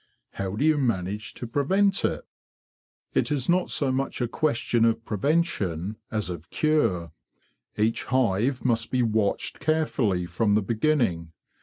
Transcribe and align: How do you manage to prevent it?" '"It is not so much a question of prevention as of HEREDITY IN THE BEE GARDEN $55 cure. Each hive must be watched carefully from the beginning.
How 0.31 0.55
do 0.55 0.65
you 0.65 0.79
manage 0.79 1.35
to 1.35 1.45
prevent 1.45 2.03
it?" 2.03 2.25
'"It 3.13 3.31
is 3.31 3.47
not 3.47 3.69
so 3.69 3.91
much 3.91 4.19
a 4.19 4.27
question 4.27 4.83
of 4.83 5.05
prevention 5.05 5.95
as 6.09 6.27
of 6.31 6.47
HEREDITY 6.51 6.65
IN 6.65 6.81
THE 6.81 6.81
BEE 6.81 6.81
GARDEN 6.81 7.11
$55 7.11 7.11
cure. 7.75 7.85
Each 7.85 8.03
hive 8.05 8.65
must 8.65 8.89
be 8.89 9.03
watched 9.03 9.59
carefully 9.59 10.25
from 10.25 10.55
the 10.55 10.63
beginning. 10.63 11.33